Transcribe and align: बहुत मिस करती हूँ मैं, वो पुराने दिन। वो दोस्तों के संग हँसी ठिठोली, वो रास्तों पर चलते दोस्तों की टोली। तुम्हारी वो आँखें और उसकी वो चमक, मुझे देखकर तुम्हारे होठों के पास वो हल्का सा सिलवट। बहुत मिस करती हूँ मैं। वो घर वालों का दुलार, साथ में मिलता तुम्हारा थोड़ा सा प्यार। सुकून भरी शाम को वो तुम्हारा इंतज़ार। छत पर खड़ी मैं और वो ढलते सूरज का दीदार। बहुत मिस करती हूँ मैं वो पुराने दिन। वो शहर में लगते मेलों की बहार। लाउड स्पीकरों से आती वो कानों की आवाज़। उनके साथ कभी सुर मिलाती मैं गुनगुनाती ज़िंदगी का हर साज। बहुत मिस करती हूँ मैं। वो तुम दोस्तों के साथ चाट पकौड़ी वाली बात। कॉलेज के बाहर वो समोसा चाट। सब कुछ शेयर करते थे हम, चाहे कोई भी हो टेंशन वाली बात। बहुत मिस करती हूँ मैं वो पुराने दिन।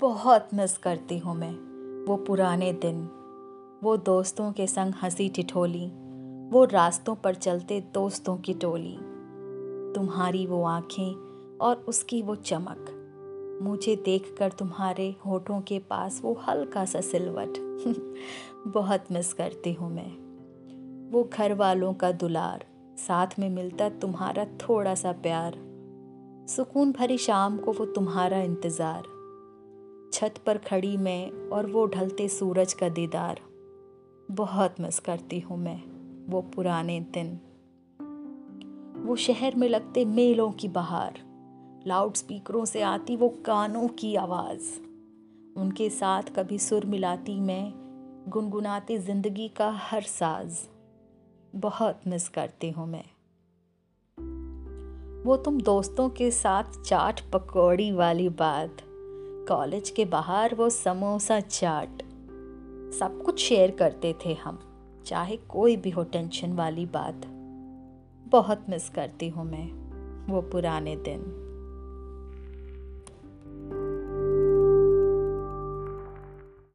बहुत 0.00 0.48
मिस 0.54 0.78
करती 0.78 1.18
हूँ 1.18 1.34
मैं, 1.36 1.52
वो 2.04 2.16
पुराने 2.16 2.72
दिन। 2.72 3.02
वो 3.82 3.96
दोस्तों 3.96 4.52
के 4.52 4.66
संग 4.66 4.94
हँसी 5.02 5.28
ठिठोली, 5.28 5.86
वो 6.50 6.64
रास्तों 6.64 7.14
पर 7.14 7.34
चलते 7.34 7.80
दोस्तों 7.80 8.36
की 8.36 8.54
टोली। 8.54 8.96
तुम्हारी 9.94 10.46
वो 10.46 10.64
आँखें 10.64 11.58
और 11.58 11.76
उसकी 11.76 12.22
वो 12.22 12.34
चमक, 12.34 12.90
मुझे 13.62 13.96
देखकर 13.96 14.52
तुम्हारे 14.52 15.16
होठों 15.26 15.60
के 15.60 15.78
पास 15.78 16.20
वो 16.24 16.34
हल्का 16.48 16.84
सा 16.84 17.00
सिलवट। 17.00 17.54
बहुत 18.66 19.12
मिस 19.12 19.32
करती 19.32 19.72
हूँ 19.72 19.94
मैं। 19.94 20.10
वो 21.10 21.30
घर 21.32 21.54
वालों 21.54 21.94
का 21.94 22.12
दुलार, 22.12 22.64
साथ 22.98 23.38
में 23.38 23.50
मिलता 23.50 23.88
तुम्हारा 23.88 24.44
थोड़ा 24.44 24.94
सा 24.94 25.12
प्यार। 25.12 25.54
सुकून 26.48 26.92
भरी 26.92 27.18
शाम 27.18 27.58
को 27.58 27.72
वो 27.72 27.86
तुम्हारा 27.86 28.38
इंतज़ार। 28.38 29.13
छत 30.14 30.34
पर 30.46 30.58
खड़ी 30.58 30.96
मैं 30.96 31.48
और 31.48 31.66
वो 31.66 31.86
ढलते 31.86 32.28
सूरज 32.28 32.72
का 32.72 32.88
दीदार। 32.88 33.40
बहुत 34.30 34.74
मिस 34.80 34.98
करती 34.98 35.40
हूँ 35.40 35.58
मैं 35.58 35.82
वो 36.30 36.42
पुराने 36.42 37.00
दिन। 37.00 37.40
वो 39.06 39.16
शहर 39.16 39.54
में 39.54 39.68
लगते 39.68 40.04
मेलों 40.04 40.50
की 40.50 40.68
बहार। 40.68 41.20
लाउड 41.86 42.14
स्पीकरों 42.14 42.64
से 42.64 42.82
आती 42.82 43.16
वो 43.16 43.28
कानों 43.28 43.88
की 43.88 44.14
आवाज़। 44.14 44.80
उनके 45.60 45.90
साथ 45.90 46.22
कभी 46.22 46.58
सुर 46.58 46.84
मिलाती 46.84 47.40
मैं 47.40 47.72
गुनगुनाती 48.28 48.98
ज़िंदगी 48.98 49.48
का 49.48 49.70
हर 49.70 50.02
साज। 50.02 50.68
बहुत 51.56 52.00
मिस 52.06 52.28
करती 52.28 52.70
हूँ 52.70 52.86
मैं। 52.86 53.04
वो 55.22 55.36
तुम 55.36 55.60
दोस्तों 55.60 56.08
के 56.08 56.30
साथ 56.30 56.82
चाट 56.82 57.20
पकौड़ी 57.30 57.92
वाली 57.92 58.28
बात। 58.28 58.76
कॉलेज 59.48 59.90
के 59.90 60.04
बाहर 60.04 60.54
वो 60.54 60.70
समोसा 60.70 61.40
चाट। 61.40 62.02
सब 62.94 63.22
कुछ 63.24 63.40
शेयर 63.40 63.70
करते 63.70 64.14
थे 64.26 64.34
हम, 64.34 64.58
चाहे 65.06 65.36
कोई 65.36 65.76
भी 65.76 65.90
हो 65.90 66.04
टेंशन 66.04 66.52
वाली 66.52 66.86
बात। 66.86 67.26
बहुत 68.28 68.66
मिस 68.68 68.88
करती 68.88 69.28
हूँ 69.28 69.44
मैं 69.44 69.66
वो 70.32 70.40
पुराने 70.42 70.96
दिन। 70.96 71.43